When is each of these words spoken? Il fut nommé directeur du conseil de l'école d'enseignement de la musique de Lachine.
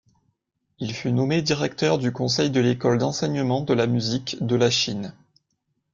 Il 0.79 0.95
fut 0.95 1.11
nommé 1.11 1.43
directeur 1.43 1.99
du 1.99 2.11
conseil 2.11 2.49
de 2.49 2.59
l'école 2.59 2.97
d'enseignement 2.97 3.61
de 3.61 3.75
la 3.75 3.85
musique 3.85 4.43
de 4.43 4.55
Lachine. 4.55 5.13